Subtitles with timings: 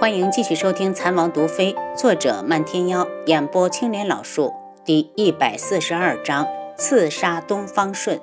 [0.00, 8.18] 欢迎继续收听《残王毒妃》，作者漫天妖，演播青莲老树，第一百四十二章：刺杀东方顺。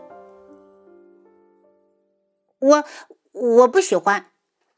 [2.57, 2.83] 我
[3.31, 4.25] 我不喜欢。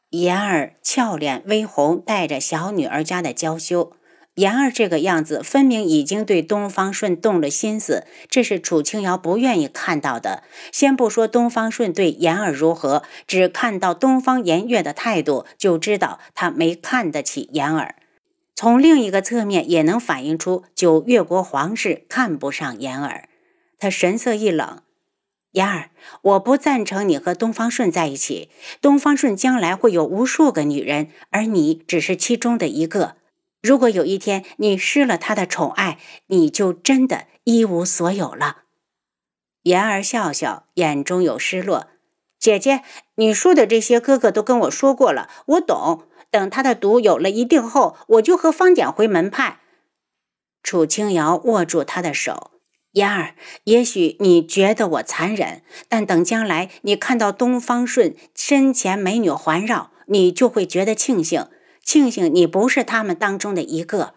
[0.09, 3.93] 妍儿俏脸微红，带着小女儿家的娇羞。
[4.39, 10.43] 言儿这个样子，分明已经对东方顺动了心思，这是楚清瑶不愿意看到的。
[10.71, 17.95] 先不说东方顺对言儿如何，只看到东方颜月的态度，就知道他没看得起言儿。
[18.55, 23.27] 从另一个侧面也能反映出九越国皇室看不上言儿。
[23.77, 24.81] 他神色一冷
[25.51, 25.89] ：“言儿，
[26.21, 28.49] 我不赞成你和东方顺在一起。
[28.81, 33.15] 东方顺将来会有无数个女人，而你只是其中的一个。”
[33.61, 38.63] 如果有一天你失了他的宠爱，你就真的一无所有了。
[39.63, 41.87] 言儿笑笑，眼中有失落。
[42.39, 42.83] 姐姐，
[43.15, 46.05] 你说的这些，哥哥都跟我说过了，我懂。
[46.31, 49.59] 等他的毒有了一定后，我就和方简回门派。
[50.63, 52.51] 楚清瑶握住他的手，
[52.91, 61.47] 言儿，也许你觉得我残忍，但等将来你看到东方顺身前美女环绕，你就会觉得庆幸。
[61.89, 64.13] 庆幸你不是他们当中的一个。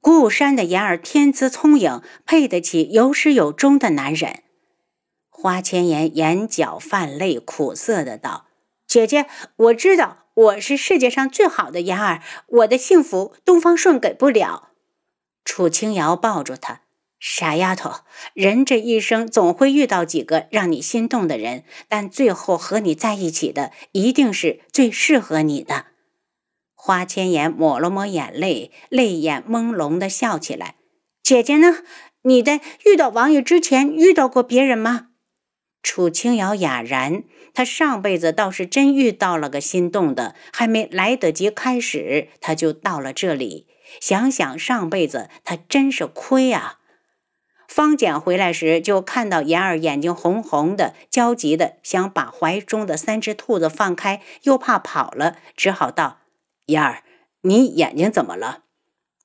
[0.00, 4.42] 鼓舞山的言儿天资聪颖，配得起有始有终的男人。
[5.30, 8.46] 花千颜眼角泛泪，苦涩的道
[8.88, 14.70] ：“姐姐，我知道我是世界上最好的言儿，我的幸福东方顺给不了。”
[15.46, 16.80] 楚清瑶抱住她
[17.20, 18.00] ：“傻丫头，
[18.34, 25.86] 人这一生总会遇到几个让你心动的人，但最后和你在一起的一定是最适合你的。”
[26.84, 30.74] 花千颜抹了抹眼泪，泪眼朦胧的笑起来。
[31.22, 31.76] 姐姐呢？
[32.22, 35.10] 你在遇到王爷之前遇到过别人吗？
[35.80, 37.22] 楚清瑶哑然，
[37.54, 43.68] 她上辈子倒是真遇到了个心动的，还没来得及开始，她就到了这里。
[44.00, 46.80] 想想上辈子，她真是亏啊！
[47.68, 56.18] 方简回来时，就看到妍儿眼睛红红的，焦急的想把怀中的三只兔子放开，又怕跑了，只好道。
[56.66, 57.02] 燕儿，
[57.42, 58.64] 你眼睛怎么了？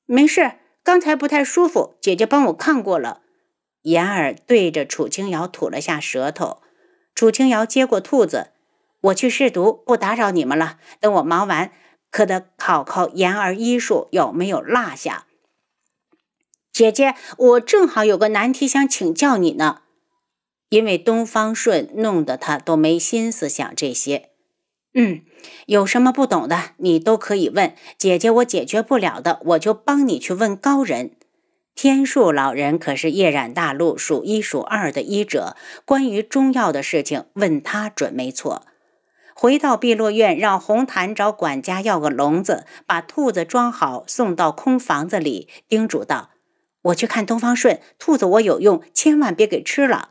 [0.05, 0.53] 没事，
[0.83, 3.21] 刚才不太舒服，姐姐帮我看过了。
[3.83, 6.61] 燕儿对着楚清瑶吐了下舌头。
[7.13, 8.51] 楚清瑶接过兔子，
[9.01, 10.79] 我去试毒，不打扰你们了。
[10.99, 11.71] 等我忙完，
[12.11, 15.25] 可得考考妍儿医术有没有落下。
[16.71, 19.81] 姐姐，我正好有个难题想请教你呢。
[20.69, 24.31] 因为东方顺弄得他都没心思想这些。
[24.99, 25.21] 嗯，
[25.67, 28.31] 有什么不懂的，你都可以问姐姐。
[28.31, 31.11] 我解决不了的，我就帮你去问高人。
[31.75, 38.63] 天树老人可是夜染大陆数一数二的医者，关于中药的事情，问他准没错。
[39.35, 46.31] 回到碧落院，让红檀找管家要个笼子，把兔子装好，送到空房子里，叮嘱道
[46.81, 50.09] ：“我去看东方顺，兔子我有用，千万别给吃了。”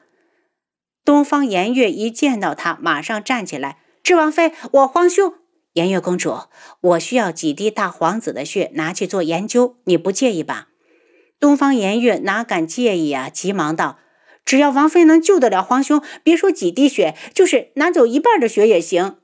[1.04, 3.78] 东方颜月一见到他，马上站起来。
[4.06, 5.34] 智王妃，我皇兄，
[5.72, 6.42] 颜月公主，
[6.80, 10.68] 我需要几滴大皇子的血，拿去做研究，你不介意吧？
[11.40, 13.98] 东方颜月哪敢介意啊，急忙道
[14.46, 19.16] ：“只要王妃能救得了皇兄，别说几滴血，就是拿走一半的血也行。”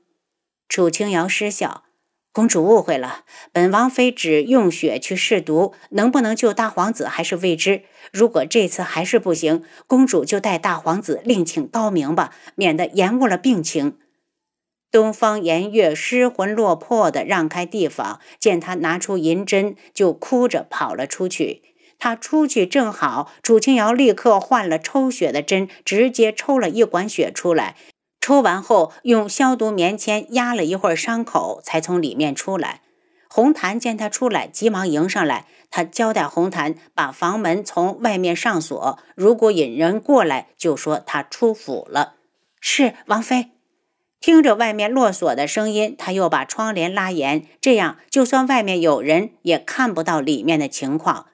[0.67, 1.85] 楚清瑶失笑
[2.33, 3.23] ：“公主误会了，
[3.53, 7.83] 本王妃只用血去试毒，能不能救大皇子还是未知。
[8.11, 13.97] 如果这次还是不行，公主就带大皇子另请高明吧，免得延误了病情。”
[14.93, 21.63] 东方颜月失魂落魄地让开地方，见他拿出银针，就哭着跑了出去。
[21.97, 27.75] 他出去正好，楚清瑶立刻换了抽血的针，直接抽了一管血出来。
[28.21, 32.81] 抽完后，用消毒棉签压了一会儿伤口，才从里面出来。
[33.27, 35.47] 红檀见他出来，急忙迎上来。
[35.71, 42.17] 他交代红檀把房门从外面上锁，如果引人过来，就说他出府了。
[42.61, 43.49] 是王妃。
[44.23, 51.25] 听着外面落锁的声音，他又把窗帘拉严，这样就算外面有人也看不到里面的情况。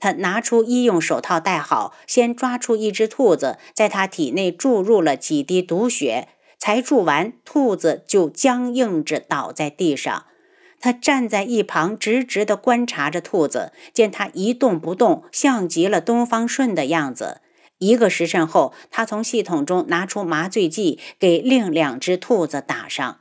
[0.00, 6.28] 他拿出医用手套戴好，先抓出一只兔子，在他体内注入了几滴毒血，
[6.58, 10.24] 才注完，兔子就僵硬着倒在地上。
[10.80, 17.42] 他站在一旁，直直地观察着兔子，见它一动不动，像极了东方顺的样子。
[17.78, 23.18] 一个时辰后，他从系统中拿出麻醉剂，给另两只兔子打上，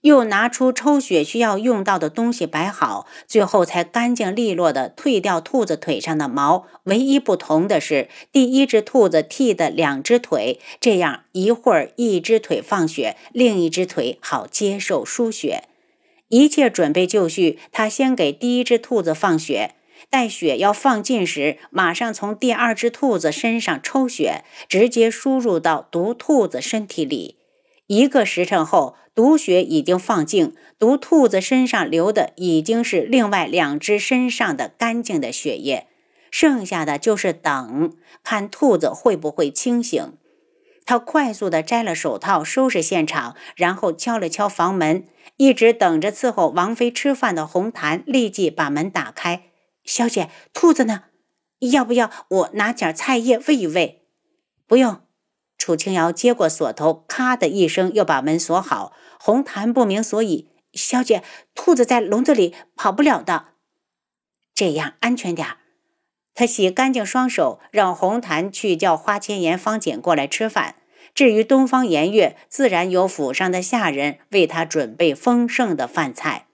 [0.00, 6.66] 又拿出抽血需要用到的东西摆好，最后才干净利落地退掉兔子腿上的毛。
[6.84, 15.64] 唯一不同的是，第一只兔子剃的两只腿，这样一会儿一只腿放血，另一只腿好接受输血。
[16.28, 19.74] 一切准备就绪，他先给第一只兔子放血，
[20.10, 27.36] 待血要放尽时，马上从第二只兔子身上抽血，直接输入到毒兔子身体里。
[27.86, 35.86] 一个时辰后，毒血已经放尽，毒兔子身上流的已经是另外两只身上的干净的血液。
[36.30, 40.12] 剩下的就是等，看兔子会不会清醒。
[40.84, 45.04] 他快速地摘了手套，收拾现场，然后敲了敲房门。
[45.36, 49.42] 一直等着伺候王妃吃饭的红檀立即把门打开
[49.88, 51.04] ：“小姐，兔子呢？
[51.60, 54.04] 要不要我拿点菜叶喂一喂
[54.68, 55.00] ？”“不用。”
[55.56, 58.92] 楚清瑶接过锁头，咔的一声又把门锁好。
[59.18, 61.24] 红檀不明所以：“小姐，
[61.54, 63.46] 兔子在笼子里跑不了的，
[64.54, 65.56] 这样安全点儿。”
[66.34, 70.76] 他洗干净双手，让红檀去叫花千颜、方简过来吃饭。
[71.14, 76.46] 至于东方颜月，自然由府上的下人为他准备丰盛的饭菜。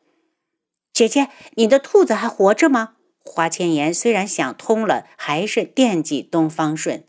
[0.92, 2.93] 姐姐，你的兔子还活着吗？
[3.24, 7.04] 花千颜虽然想通了，还是惦记东方顺。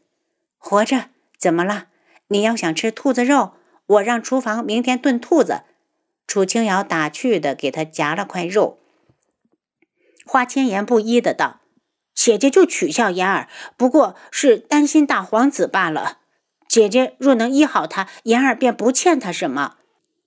[0.57, 1.09] 活着？
[1.37, 1.87] 怎么了？
[2.29, 3.53] 你要想吃兔子肉，
[3.85, 5.63] 我让厨房明天炖兔子。
[6.25, 8.79] 楚清瑶打趣的给他夹了块肉。
[10.25, 11.61] 花千颜不依的道。
[12.15, 16.19] 姐姐就取笑妍儿，不过是担心大皇子罢了。
[16.67, 19.75] 姐姐若能医好他，妍儿便不欠他什么。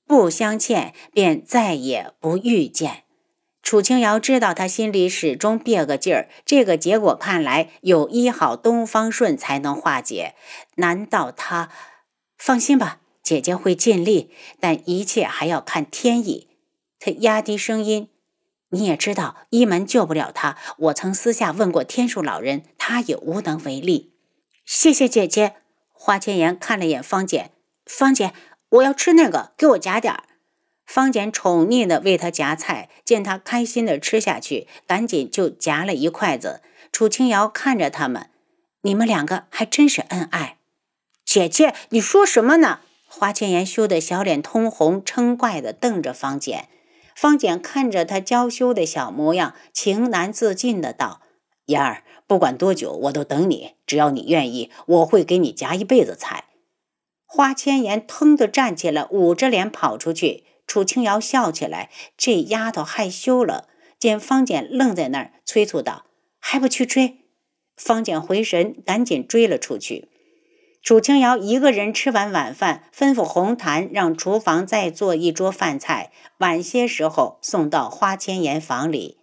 [0.06, 3.04] 不相欠，便再也不遇见。
[3.62, 10.34] 楚清瑶知道他心里始终憋个劲儿，这个结果看来有医好东方顺才能化解。
[10.76, 11.68] 难道他？
[12.38, 16.48] 放心吧，姐姐会尽力，但一切还要看天意。
[17.00, 18.08] 他压低声音。
[18.70, 20.56] 你也知道，一门救不了他。
[20.76, 24.12] 我曾私下问过天树老人，他也无能为力。
[24.64, 25.54] 谢谢姐姐。
[25.92, 27.50] 花千颜看了眼方姐，
[27.86, 28.32] 方姐，
[28.68, 30.24] 我要吃那个，给我夹点儿。
[30.88, 36.62] 方简宠溺的为他夹菜，见他开心的吃下去，赶紧就夹了一筷子。
[36.90, 38.30] 楚清瑶看着他们，
[38.80, 40.56] 你们两个还真是恩爱。
[41.26, 42.80] 姐姐，你说什么呢？
[43.06, 46.68] 花千颜羞得小脸通红，嗔怪的瞪着方简。
[47.14, 51.20] 方简看着他娇羞的小模样，情难自禁的道
[51.66, 53.74] ：“妍儿，不管多久，我都等你。
[53.86, 56.44] 只要你愿意，我会给你夹一辈子菜。”
[57.26, 60.44] 花千颜腾的站起来，捂着脸跑出去。
[60.68, 63.66] 楚清瑶笑起来，这丫头害羞了。
[63.98, 66.04] 见方简愣在那儿，催促道
[66.38, 67.24] ：“还不去追？”
[67.76, 70.08] 方简回神，赶紧追了出去。
[70.80, 79.16] 楚清瑶一个人吃完晚饭，吩咐红檀让厨房再做一桌饭菜，晚些时候送到花千颜房里。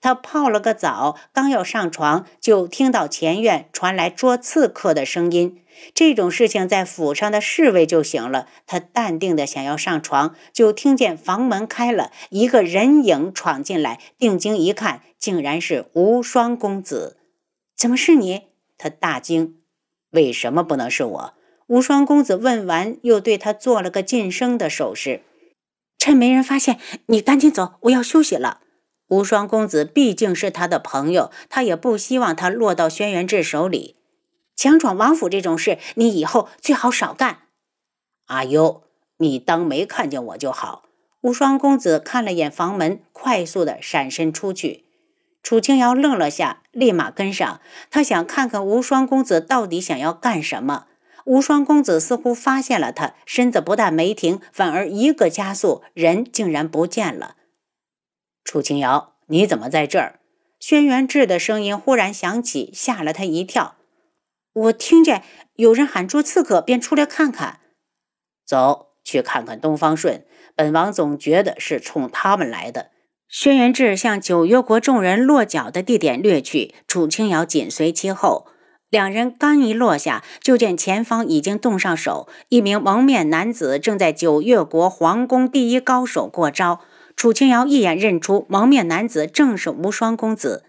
[0.00, 5.62] 他泡了个澡，刚要上床，就听到前院传来捉刺客的声音。
[5.94, 8.46] 这种事情在府上的侍卫就行了。
[8.66, 13.98] 他淡定的想要上床，就听见房门开了，一个人影闯进来。
[14.18, 17.18] 定睛一看，竟然是无双公子。
[17.76, 18.42] 怎么是你？
[18.76, 19.56] 他大惊。
[20.10, 21.34] 为什么不能是我？
[21.66, 25.22] 无双公子问完，又对他做了个噤声的手势。
[25.98, 28.59] 趁没人发现，你赶紧走，我要休息了。
[29.10, 33.96] 无双公子毕竟是他的朋友，他也不希望他落到轩辕志手里。
[34.54, 37.40] 强闯王府这种事，你以后最好少干。
[38.26, 38.84] 阿优，
[39.16, 40.84] 你当没看见我就好。
[41.22, 44.84] 无双公子看了眼房门，快速的闪身出去。
[45.42, 47.60] 楚清瑶愣了下，立马跟上。
[47.90, 50.86] 他想看看无双公子到底想要干什么。
[51.24, 57.34] 无双公子似乎发现了他，身子不但没停，反而一个加速，人竟然不见了。
[58.42, 60.20] 楚清瑶，你怎么在这儿？
[60.58, 63.76] 轩辕志的声音忽然响起，吓了他一跳。
[64.52, 65.22] 我听见
[65.54, 67.60] 有人喊捉刺客，便出来看看。
[68.44, 70.24] 走去看看东方顺，
[70.56, 72.90] 本王总觉得是冲他们来的。
[73.28, 78.48] 轩辕志向九月国众人落脚的地点掠去，楚清瑶紧随其后。
[78.88, 86.80] 两人刚一落下，就见前方已经动上手，一名蒙面男子正在九月国皇宫第一高手过招。
[87.20, 90.64] 楚清瑶一眼认出蒙面男子正是无双公子。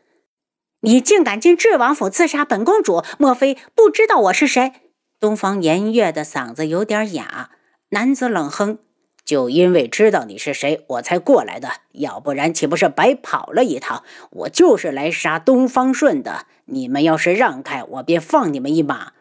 [0.82, 4.74] 你竟敢进智王府刺杀本公主，莫非不知道我是谁？
[5.18, 7.52] 东方颜月的嗓子有点哑。
[7.92, 8.80] 男子冷哼。
[9.24, 14.04] 就因为知道你是谁，我才过来的，要不然岂不是白跑了一趟？
[14.32, 16.48] 我就是来杀东方顺的。
[16.66, 19.14] 你们要是让开，我便放你们一马。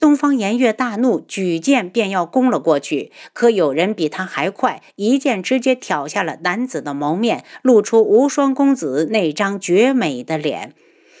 [0.00, 10.74] 东方颜月大怒，举剑便要攻了过去，可有人比他还快，一剑直接挑下了男子的蒙面，露出无双公子那张绝美的脸。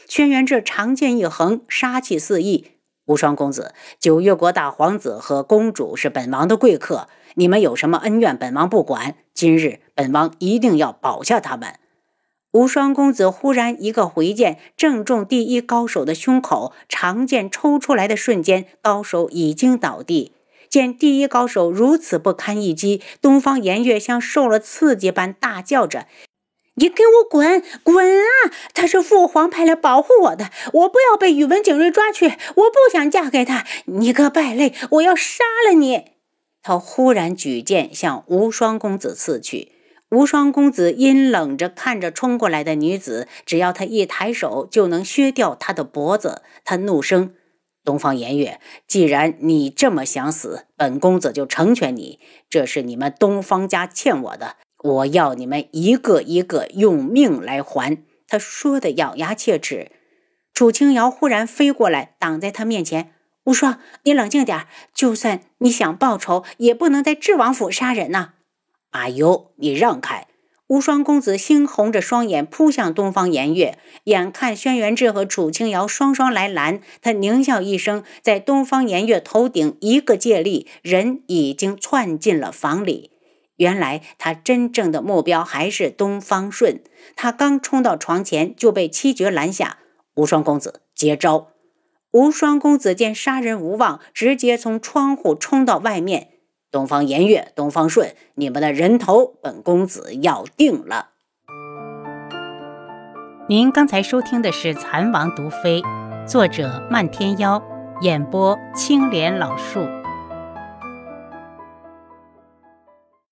[0.08, 2.66] 轩辕志长剑一横，杀气四溢。
[3.06, 7.08] 无双公子，九月国大皇子和公主是本王的贵客。
[7.34, 9.16] 你们有什么恩怨，本王不管。
[9.34, 11.74] 今日本王一定要保下他们。
[12.58, 16.72] 无双公子忽然一个回剑，正中第一高手的胸口。
[16.88, 20.32] 长剑抽出来的瞬间，高手已经倒地。
[20.68, 26.08] 见第一高手如此不堪一击，东方颜月像受了刺激般大叫着
[26.74, 28.50] ：“你给我滚滚啊！
[28.74, 32.34] 他是父皇派来保护我的，我不要被宇文景睿抓去，我
[32.68, 33.64] 不想嫁给他！
[33.84, 36.06] 你个败类，我要杀了你！”
[36.60, 39.70] 他忽然举剑向无双公子刺去。
[40.10, 46.40] 无双公子阴冷着看着冲过来的女子，只要他一抬手，就能削掉她的脖子。
[46.64, 47.34] 他怒声
[47.84, 52.18] ：“东方颜月，既然你这么想死，本公子就成全你。
[52.48, 59.90] 这是你们东方家欠我的，我要你们一个一个用命来还。”他说的咬牙切齿。
[60.54, 63.12] 楚清瑶忽然飞过来，挡在他面前
[63.44, 64.66] ：“无双，你冷静点。
[64.94, 68.32] 就算你想报仇，也不能在智王府杀人呐。”
[68.90, 70.26] 阿尤，你让开！
[70.68, 83.12] 无双公子猩红着双眼扑向东方颜月，眼看轩辕志和楚清瑶双双来拦，他狞笑一声，在东方颜月头顶一个借力，人已经窜进了房里。
[83.56, 86.82] 原来他真正的目标还是东方顺，
[87.16, 89.78] 他刚冲到床前就被七绝拦下。
[90.16, 91.48] 无双公子接招！
[92.12, 96.28] 无双公子见杀人无望，直接从窗户冲到外面。
[96.70, 101.08] 东方颜月、东方顺，你们的人头，本公子要定了。
[103.48, 105.80] 您刚才收听的是《蚕王毒妃》，
[106.26, 107.62] 作者漫天妖，
[108.02, 109.97] 演播青莲老树。